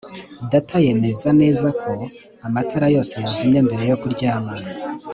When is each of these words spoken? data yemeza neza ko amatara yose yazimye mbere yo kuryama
data 0.51 0.75
yemeza 0.85 1.29
neza 1.41 1.67
ko 1.81 1.91
amatara 2.47 2.85
yose 2.95 3.13
yazimye 3.25 3.59
mbere 3.67 3.83
yo 3.91 3.97
kuryama 4.01 4.53